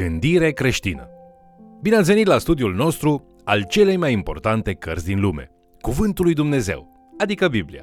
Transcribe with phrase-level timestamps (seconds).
[0.00, 1.08] Gândire creștină.
[1.82, 5.50] Bine ați venit la studiul nostru al celei mai importante cărți din lume,
[5.80, 7.82] Cuvântul lui Dumnezeu, adică Biblia.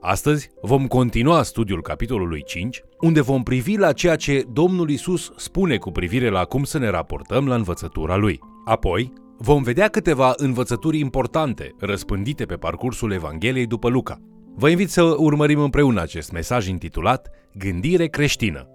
[0.00, 5.76] Astăzi vom continua studiul capitolului 5, unde vom privi la ceea ce Domnul Isus spune
[5.76, 8.38] cu privire la cum să ne raportăm la învățătura lui.
[8.64, 14.20] Apoi, vom vedea câteva învățături importante răspândite pe parcursul Evangheliei după Luca.
[14.54, 18.66] Vă invit să urmărim împreună acest mesaj intitulat Gândire creștină.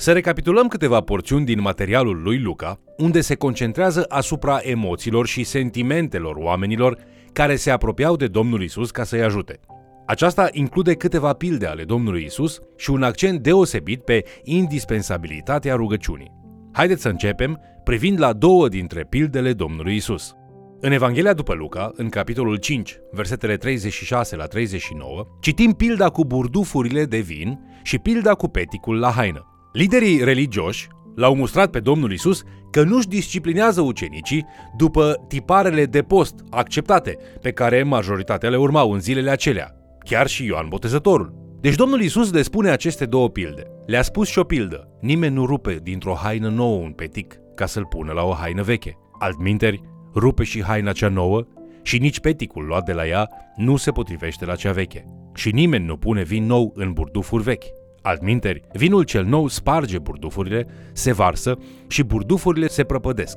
[0.00, 6.36] Să recapitulăm câteva porțiuni din materialul lui Luca, unde se concentrează asupra emoțiilor și sentimentelor
[6.36, 6.98] oamenilor
[7.32, 9.60] care se apropiau de Domnul Isus ca să-i ajute.
[10.06, 16.32] Aceasta include câteva pilde ale Domnului Isus și un accent deosebit pe indispensabilitatea rugăciunii.
[16.72, 20.34] Haideți să începem privind la două dintre pildele Domnului Isus.
[20.80, 27.04] În Evanghelia după Luca, în capitolul 5, versetele 36 la 39, citim pilda cu burdufurile
[27.04, 29.52] de vin și pilda cu peticul la haină.
[29.72, 36.34] Liderii religioși l-au mustrat pe Domnul Isus că nu-și disciplinează ucenicii după tiparele de post
[36.50, 41.34] acceptate, pe care majoritatea le urmau în zilele acelea, chiar și Ioan Botezătorul.
[41.60, 43.62] Deci Domnul Isus le spune aceste două pilde.
[43.86, 44.88] Le-a spus și o pildă.
[45.00, 48.96] Nimeni nu rupe dintr-o haină nouă un petic ca să-l pună la o haină veche.
[49.18, 49.82] Altminteri,
[50.14, 51.46] rupe și haina cea nouă
[51.82, 55.04] și nici peticul luat de la ea nu se potrivește la cea veche.
[55.34, 57.77] Și nimeni nu pune vin nou în burdufuri vechi.
[58.08, 63.36] Altminteri, vinul cel nou sparge burdufurile, se varsă și burdufurile se prăpădesc.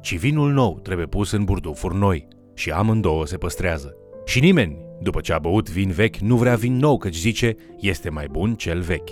[0.00, 3.94] Ci vinul nou trebuie pus în burdufuri noi și amândouă se păstrează.
[4.24, 8.10] Și nimeni, după ce a băut vin vechi, nu vrea vin nou, căci zice, este
[8.10, 9.10] mai bun cel vechi.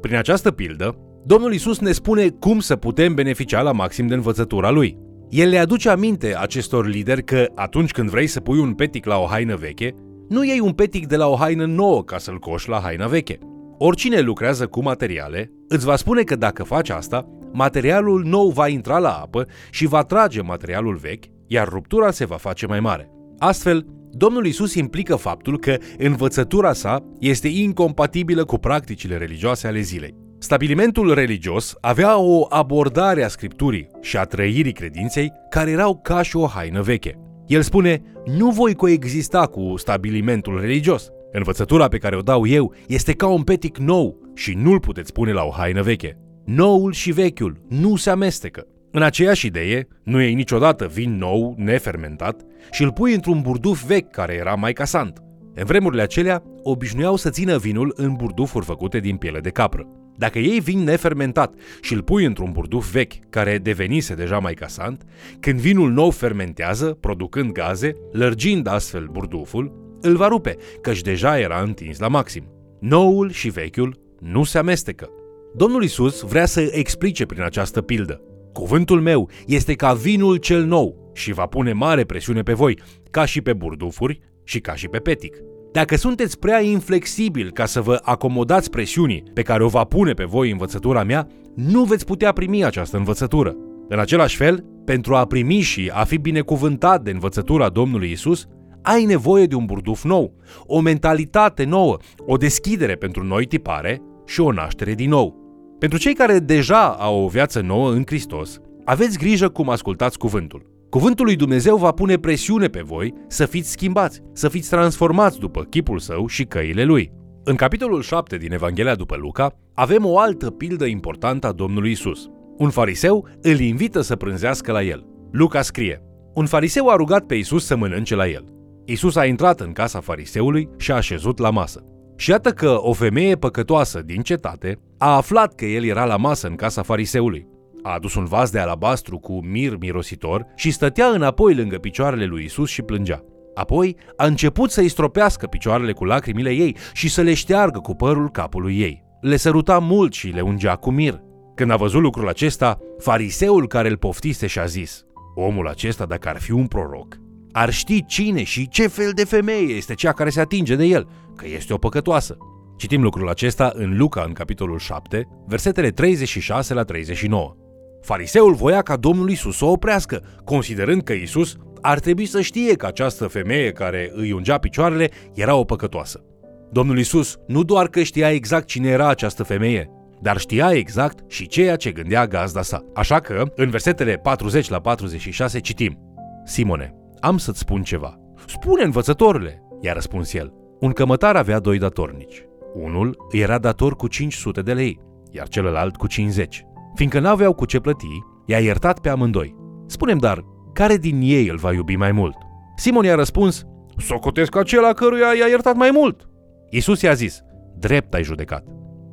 [0.00, 4.70] Prin această pildă, Domnul Isus ne spune cum să putem beneficia la maxim de învățătura
[4.70, 4.98] Lui.
[5.28, 9.18] El le aduce aminte acestor lideri că atunci când vrei să pui un petic la
[9.18, 9.94] o haină veche,
[10.28, 13.38] nu iei un petic de la o haină nouă ca să-l coși la haina veche.
[13.78, 18.98] Oricine lucrează cu materiale îți va spune că dacă faci asta, materialul nou va intra
[18.98, 23.10] la apă și va trage materialul vechi, iar ruptura se va face mai mare.
[23.38, 30.14] Astfel, Domnul Isus implică faptul că învățătura sa este incompatibilă cu practicile religioase ale zilei.
[30.38, 36.36] Stabilimentul religios avea o abordare a scripturii și a trăirii credinței care erau ca și
[36.36, 37.18] o haină veche.
[37.46, 41.10] El spune, nu voi coexista cu stabilimentul religios.
[41.36, 45.32] Învățătura pe care o dau eu este ca un petic nou și nu-l puteți pune
[45.32, 46.18] la o haină veche.
[46.44, 48.66] Noul și vechiul nu se amestecă.
[48.90, 54.10] În aceeași idee, nu iei niciodată vin nou, nefermentat, și îl pui într-un burduf vechi
[54.10, 55.22] care era mai casant.
[55.54, 59.86] În vremurile acelea, obișnuiau să țină vinul în burdufuri făcute din piele de capră.
[60.16, 65.04] Dacă iei vin nefermentat și îl pui într-un burduf vechi care devenise deja mai casant,
[65.40, 71.60] când vinul nou fermentează, producând gaze, lărgind astfel burduful, îl va rupe, căci deja era
[71.60, 72.44] întins la maxim.
[72.80, 75.08] Noul și vechiul nu se amestecă.
[75.56, 78.20] Domnul Isus vrea să explice prin această pildă.
[78.52, 82.78] Cuvântul meu este ca vinul cel nou și va pune mare presiune pe voi,
[83.10, 85.36] ca și pe burdufuri și ca și pe petic.
[85.72, 90.24] Dacă sunteți prea inflexibil ca să vă acomodați presiunii pe care o va pune pe
[90.24, 93.56] voi învățătura mea, nu veți putea primi această învățătură.
[93.88, 98.46] În același fel, pentru a primi și a fi binecuvântat de învățătura Domnului Isus,
[98.84, 100.34] ai nevoie de un burduf nou,
[100.66, 105.42] o mentalitate nouă, o deschidere pentru noi tipare și o naștere din nou.
[105.78, 110.66] Pentru cei care deja au o viață nouă în Hristos, aveți grijă cum ascultați cuvântul.
[110.90, 115.62] Cuvântul lui Dumnezeu va pune presiune pe voi să fiți schimbați, să fiți transformați după
[115.62, 117.12] chipul său și căile lui.
[117.44, 122.28] În capitolul 7 din Evanghelia după Luca, avem o altă pildă importantă a Domnului Isus.
[122.56, 125.06] Un fariseu îl invită să prânzească la el.
[125.30, 126.02] Luca scrie,
[126.34, 128.53] un fariseu a rugat pe Isus să mănânce la el.
[128.86, 131.84] Isus a intrat în casa fariseului și a așezut la masă.
[132.16, 136.46] Și iată că o femeie păcătoasă din cetate a aflat că el era la masă
[136.46, 137.46] în casa fariseului.
[137.82, 142.44] A adus un vas de alabastru cu mir mirositor și stătea înapoi lângă picioarele lui
[142.44, 143.24] Isus și plângea.
[143.54, 148.30] Apoi a început să-i stropească picioarele cu lacrimile ei și să le șteargă cu părul
[148.30, 149.04] capului ei.
[149.20, 151.20] Le săruta mult și le ungea cu mir.
[151.54, 155.04] Când a văzut lucrul acesta, fariseul care îl poftise și-a zis
[155.34, 157.16] Omul acesta, dacă ar fi un proroc,
[157.56, 161.08] ar ști cine și ce fel de femeie este cea care se atinge de el,
[161.36, 162.36] că este o păcătoasă.
[162.76, 167.56] Citim lucrul acesta în Luca, în capitolul 7, versetele 36 la 39.
[168.02, 172.74] Fariseul voia ca Domnul Isus să o oprească, considerând că Isus ar trebui să știe
[172.74, 176.24] că această femeie care îi ungea picioarele era o păcătoasă.
[176.70, 179.90] Domnul Isus nu doar că știa exact cine era această femeie,
[180.20, 182.84] dar știa exact și ceea ce gândea gazda sa.
[182.94, 185.98] Așa că, în versetele 40 la 46 citim
[186.44, 188.18] Simone, am să-ți spun ceva.
[188.46, 190.52] Spune, învățătorule, i-a răspuns el.
[190.80, 192.44] Un cămătar avea doi datornici.
[192.74, 195.00] Unul era dator cu 500 de lei,
[195.30, 196.64] iar celălalt cu 50.
[196.94, 199.56] Fiindcă n-aveau cu ce plăti, i-a iertat pe amândoi.
[199.86, 202.36] Spunem dar, care din ei îl va iubi mai mult?
[202.76, 203.64] Simon i-a răspuns,
[203.96, 206.28] socotesc acela căruia i-a iertat mai mult.
[206.70, 207.40] Iisus i-a zis,
[207.78, 208.64] drept ai judecat.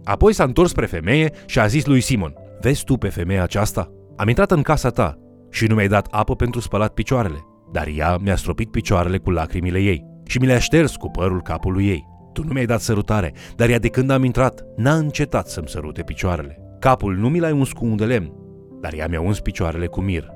[0.04, 3.92] Apoi s-a întors spre femeie și a zis lui Simon, vezi tu pe femeia aceasta?
[4.16, 5.18] Am intrat în casa ta
[5.50, 9.80] și nu mi-ai dat apă pentru spălat picioarele, dar ea mi-a stropit picioarele cu lacrimile
[9.80, 12.08] ei și mi le-a șters cu părul capului ei.
[12.34, 16.02] Tu nu mi-ai dat sărutare, dar ea de când am intrat n-a încetat să-mi sărute
[16.02, 16.58] picioarele.
[16.80, 18.34] Capul nu mi l-ai uns cu un de lemn,
[18.82, 20.28] dar ea mi-a uns picioarele cu mir.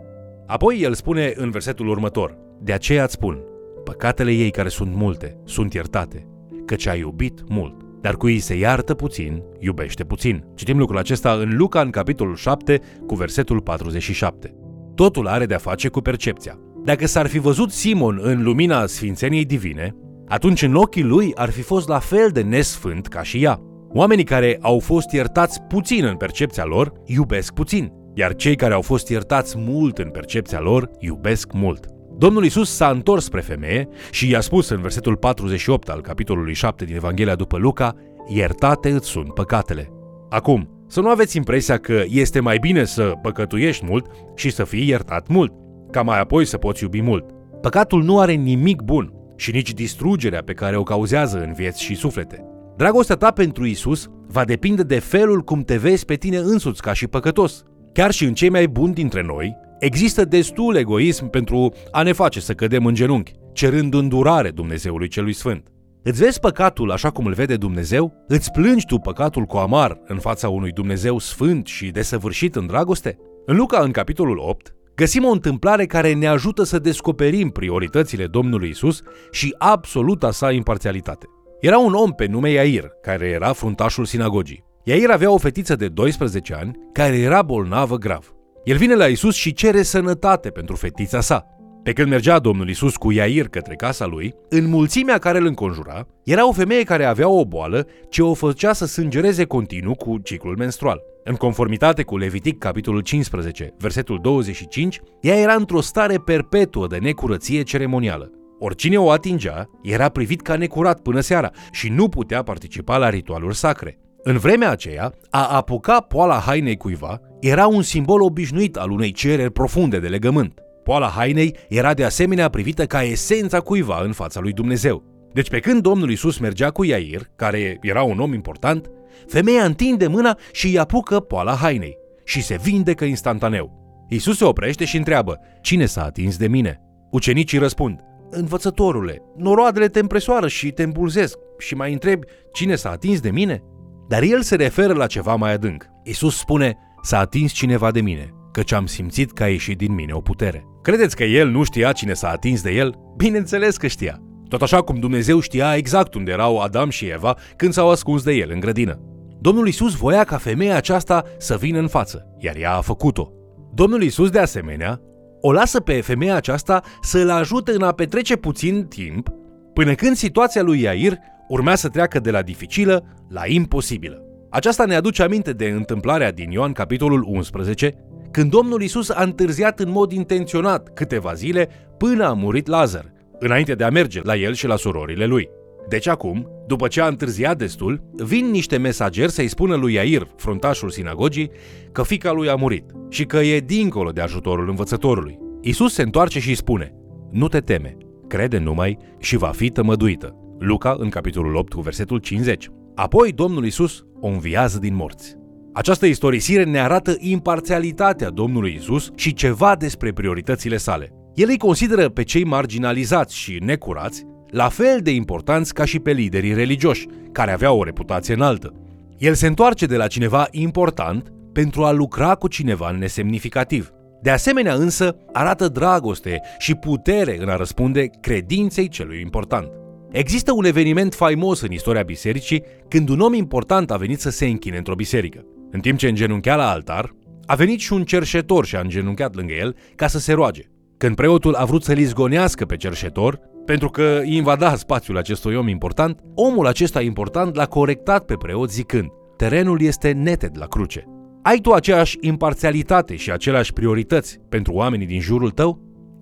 [0.47, 3.39] Apoi el spune în versetul următor, De aceea îți spun,
[3.83, 6.27] păcatele ei care sunt multe, sunt iertate,
[6.65, 7.81] căci ai iubit mult.
[8.01, 10.45] Dar cui se iartă puțin, iubește puțin.
[10.55, 14.55] Citim lucrul acesta în Luca, în capitolul 7, cu versetul 47.
[14.95, 16.59] Totul are de-a face cu percepția.
[16.85, 19.95] Dacă s-ar fi văzut Simon în lumina sfințeniei divine,
[20.27, 23.59] atunci în ochii lui ar fi fost la fel de nesfânt ca și ea.
[23.89, 28.81] Oamenii care au fost iertați puțin în percepția lor, iubesc puțin, iar cei care au
[28.81, 31.85] fost iertați mult în percepția lor, iubesc mult.
[32.17, 36.85] Domnul Isus s-a întors spre femeie și i-a spus în versetul 48 al capitolului 7
[36.85, 37.95] din Evanghelia după Luca,
[38.27, 39.89] iertate îți sunt păcatele.
[40.29, 44.05] Acum, să nu aveți impresia că este mai bine să păcătuiești mult
[44.35, 45.53] și să fii iertat mult,
[45.95, 47.25] ca mai apoi să poți iubi mult.
[47.61, 51.95] Păcatul nu are nimic bun și nici distrugerea pe care o cauzează în vieți și
[51.95, 52.45] suflete.
[52.77, 56.93] Dragostea ta pentru Isus va depinde de felul cum te vezi pe tine însuți ca
[56.93, 57.63] și păcătos.
[57.93, 62.39] Chiar și în cei mai buni dintre noi, există destul egoism pentru a ne face
[62.39, 65.67] să cădem în genunchi, cerând îndurare Dumnezeului Celui Sfânt.
[66.03, 68.25] Îți vezi păcatul așa cum îl vede Dumnezeu?
[68.27, 73.17] Îți plângi tu păcatul cu amar în fața unui Dumnezeu sfânt și desăvârșit în dragoste?
[73.45, 78.69] În Luca, în capitolul 8, găsim o întâmplare care ne ajută să descoperim prioritățile Domnului
[78.69, 79.01] Isus
[79.31, 81.25] și absoluta sa imparțialitate.
[81.59, 84.63] Era un om pe nume Iair, care era fruntașul sinagogii.
[84.83, 88.33] Iair avea o fetiță de 12 ani care era bolnavă grav.
[88.63, 91.54] El vine la Isus și cere sănătate pentru fetița sa.
[91.85, 96.07] Pe când mergea Domnul Isus cu Iair către casa lui, în mulțimea care îl înconjura,
[96.23, 100.55] era o femeie care avea o boală ce o făcea să sângereze continuu cu ciclul
[100.57, 101.01] menstrual.
[101.23, 107.61] În conformitate cu Levitic, capitolul 15, versetul 25, ea era într-o stare perpetuă de necurăție
[107.61, 108.31] ceremonială.
[108.59, 113.55] Oricine o atingea era privit ca necurat până seara și nu putea participa la ritualuri
[113.55, 113.99] sacre.
[114.23, 119.51] În vremea aceea, a apuca poala hainei cuiva era un simbol obișnuit al unei cereri
[119.51, 120.59] profunde de legământ.
[120.85, 125.03] Poala hainei era de asemenea privită ca esența cuiva în fața lui Dumnezeu.
[125.33, 128.89] Deci pe când Domnul Isus mergea cu Iair, care era un om important,
[129.27, 133.71] femeia întinde mâna și îi apucă poala hainei și se vindecă instantaneu.
[134.09, 136.81] Isus se oprește și întreabă, cine s-a atins de mine?
[137.11, 137.99] Ucenicii răspund,
[138.29, 143.63] învățătorule, noroadele te împresoară și te îmbulzesc și mai întrebi, cine s-a atins de mine?
[144.07, 145.85] Dar el se referă la ceva mai adânc.
[146.03, 150.13] Isus spune, s-a atins cineva de mine, căci am simțit că a ieșit din mine
[150.13, 150.65] o putere.
[150.85, 152.95] Credeți că el nu știa cine s-a atins de el?
[153.17, 154.21] Bineînțeles că știa.
[154.47, 158.33] Tot așa cum Dumnezeu știa exact unde erau Adam și Eva când s-au ascuns de
[158.33, 158.99] el în grădină.
[159.39, 163.31] Domnul Isus voia ca femeia aceasta să vină în față, iar ea a făcut-o.
[163.73, 165.01] Domnul Isus, de asemenea,
[165.41, 169.29] o lasă pe femeia aceasta să-l ajute în a petrece puțin timp,
[169.73, 171.17] până când situația lui Iair
[171.47, 174.25] urmea să treacă de la dificilă la imposibilă.
[174.49, 177.93] Aceasta ne aduce aminte de întâmplarea din Ioan capitolul 11,
[178.35, 183.73] când Domnul Isus a întârziat în mod intenționat câteva zile până a murit Lazar, înainte
[183.73, 185.49] de a merge la el și la surorile lui.
[185.89, 190.89] Deci acum, după ce a întârziat destul, vin niște mesageri să-i spună lui Iair, fruntașul
[190.89, 191.51] sinagogii,
[191.91, 195.39] că fica lui a murit și că e dincolo de ajutorul învățătorului.
[195.61, 196.93] Isus se întoarce și îi spune,
[197.31, 200.35] nu te teme, crede numai și va fi tămăduită.
[200.59, 202.69] Luca, în capitolul 8, cu versetul 50.
[202.95, 205.35] Apoi Domnul Isus o înviază din morți.
[205.75, 211.11] Această istorisire ne arată imparțialitatea Domnului Isus și ceva despre prioritățile sale.
[211.33, 216.11] El îi consideră pe cei marginalizați și necurați la fel de importanți ca și pe
[216.11, 218.73] liderii religioși, care aveau o reputație înaltă.
[219.17, 223.91] El se întoarce de la cineva important pentru a lucra cu cineva nesemnificativ.
[224.21, 229.67] De asemenea însă arată dragoste și putere în a răspunde credinței celui important.
[230.11, 234.45] Există un eveniment faimos în istoria bisericii când un om important a venit să se
[234.45, 235.45] închine într-o biserică.
[235.75, 237.15] În timp ce îngenunchea la altar,
[237.45, 240.61] a venit și un cerșetor și a îngenunchiat lângă el ca să se roage.
[240.97, 246.19] Când preotul a vrut să-l izgonească pe cerșetor, pentru că invada spațiul acestui om important,
[246.35, 251.03] omul acesta important l-a corectat pe preot zicând Terenul este neted la cruce.
[251.41, 255.79] Ai tu aceeași imparțialitate și aceleași priorități pentru oamenii din jurul tău?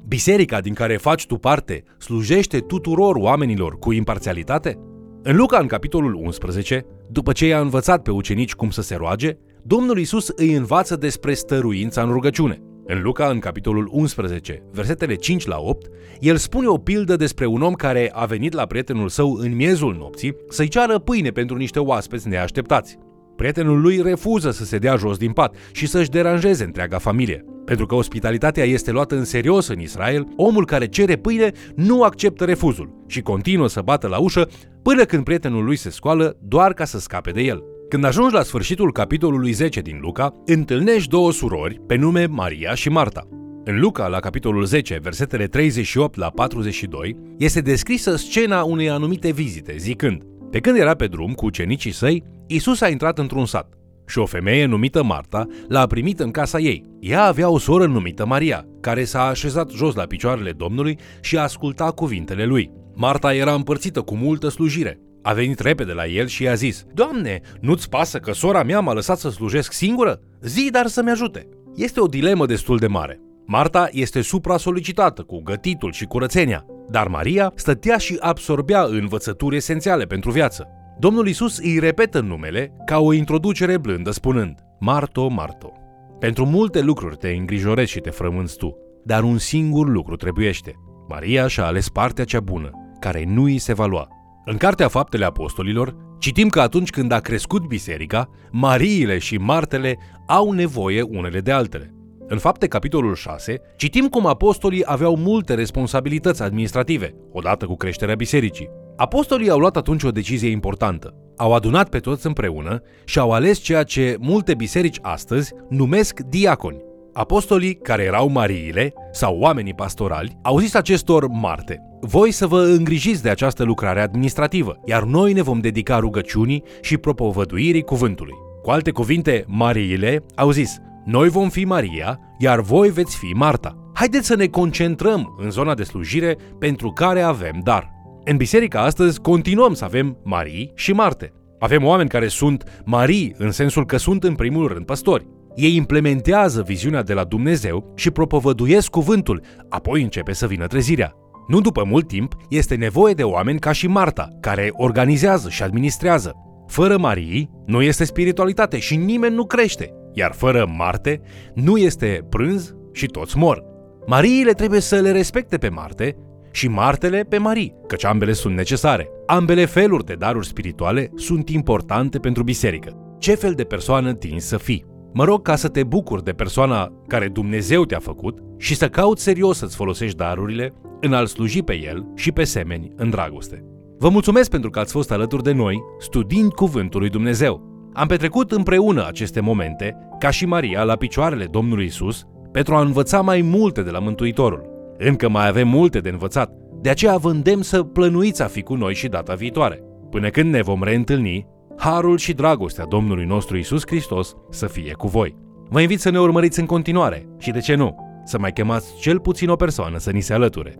[0.07, 4.77] Biserica din care faci tu parte slujește tuturor oamenilor cu imparțialitate?
[5.25, 9.37] În Luca, în capitolul 11, după ce i-a învățat pe ucenici cum să se roage,
[9.61, 12.61] Domnul Isus îi învață despre stăruința în rugăciune.
[12.85, 15.87] În Luca, în capitolul 11, versetele 5 la 8,
[16.19, 19.95] el spune o pildă despre un om care a venit la prietenul său în miezul
[19.95, 22.97] nopții să-i ceară pâine pentru niște oaspeți neașteptați.
[23.35, 27.45] Prietenul lui refuză să se dea jos din pat și să-și deranjeze întreaga familie.
[27.65, 32.45] Pentru că ospitalitatea este luată în serios în Israel, omul care cere pâine nu acceptă
[32.45, 34.47] refuzul și continuă să bată la ușă
[34.83, 37.63] până când prietenul lui se scoală doar ca să scape de el.
[37.89, 42.89] Când ajungi la sfârșitul capitolului 10 din Luca, întâlnești două surori pe nume Maria și
[42.89, 43.27] Marta.
[43.65, 49.75] În Luca, la capitolul 10, versetele 38 la 42, este descrisă scena unei anumite vizite,
[49.77, 53.73] zicând Pe când era pe drum cu ucenicii săi, Isus a intrat într-un sat
[54.07, 56.83] și o femeie numită Marta l-a primit în casa ei.
[56.99, 61.41] Ea avea o soră numită Maria, care s-a așezat jos la picioarele Domnului și a
[61.41, 62.71] ascultat cuvintele lui.
[62.95, 64.99] Marta era împărțită cu multă slujire.
[65.21, 68.93] A venit repede la el și i-a zis, Doamne, nu-ți pasă că sora mea m-a
[68.93, 70.19] lăsat să slujesc singură?
[70.41, 71.47] Zi, dar să-mi ajute.
[71.75, 73.19] Este o dilemă destul de mare.
[73.45, 80.31] Marta este supra-solicitată cu gătitul și curățenia, dar Maria stătea și absorbea învățături esențiale pentru
[80.31, 80.67] viață.
[80.99, 85.71] Domnul Isus îi repetă numele ca o introducere blândă spunând, Marto, Marto.
[86.19, 90.73] Pentru multe lucruri te îngrijorezi și te frămânți tu, dar un singur lucru trebuiește.
[91.07, 92.69] Maria și-a ales partea cea bună,
[93.03, 94.07] care nu îi se va lua.
[94.45, 100.51] În Cartea Faptele Apostolilor, citim că atunci când a crescut biserica, Mariile și Martele au
[100.51, 101.93] nevoie unele de altele.
[102.27, 108.69] În fapte capitolul 6, citim cum apostolii aveau multe responsabilități administrative, odată cu creșterea bisericii.
[108.95, 111.13] Apostolii au luat atunci o decizie importantă.
[111.37, 116.81] Au adunat pe toți împreună și au ales ceea ce multe biserici astăzi numesc diaconi.
[117.13, 123.23] Apostolii, care erau mariile sau oamenii pastorali, au zis acestor marte, voi să vă îngrijiți
[123.23, 128.33] de această lucrare administrativă, iar noi ne vom dedica rugăciunii și propovăduirii cuvântului.
[128.61, 133.91] Cu alte cuvinte, mariile au zis, noi vom fi Maria, iar voi veți fi Marta.
[133.93, 137.91] Haideți să ne concentrăm în zona de slujire pentru care avem dar.
[138.25, 141.33] În biserica astăzi continuăm să avem Marii și Marte.
[141.59, 145.27] Avem oameni care sunt Marii în sensul că sunt în primul rând păstori.
[145.55, 151.15] Ei implementează viziunea de la Dumnezeu și propovăduiesc cuvântul, apoi începe să vină trezirea.
[151.47, 156.35] Nu după mult timp, este nevoie de oameni ca și Marta, care organizează și administrează.
[156.67, 161.21] Fără Marii, nu este spiritualitate și nimeni nu crește, iar fără Marte,
[161.53, 163.63] nu este prânz și toți mor.
[164.05, 166.15] Mariile trebuie să le respecte pe Marte
[166.51, 169.09] și Martele pe Marii, căci ambele sunt necesare.
[169.25, 173.15] Ambele feluri de daruri spirituale sunt importante pentru biserică.
[173.19, 174.85] Ce fel de persoană tinzi să fii?
[175.13, 179.23] Mă rog ca să te bucuri de persoana care Dumnezeu te-a făcut și să cauți
[179.23, 180.73] serios să-ți folosești darurile
[181.05, 183.65] în a-L sluji pe El și pe semeni în dragoste.
[183.97, 187.71] Vă mulțumesc pentru că ați fost alături de noi, studiind Cuvântul lui Dumnezeu.
[187.93, 193.21] Am petrecut împreună aceste momente, ca și Maria, la picioarele Domnului Isus, pentru a învăța
[193.21, 194.69] mai multe de la Mântuitorul.
[194.97, 198.75] Încă mai avem multe de învățat, de aceea vă îndemn să plănuiți a fi cu
[198.75, 199.83] noi și data viitoare.
[200.09, 205.07] Până când ne vom reîntâlni, harul și dragostea Domnului nostru Isus Hristos să fie cu
[205.07, 205.35] voi.
[205.69, 207.95] Vă invit să ne urmăriți în continuare și, de ce nu,
[208.25, 210.75] să mai chemați cel puțin o persoană să ni se alăture.